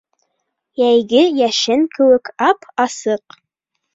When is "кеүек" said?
1.97-2.33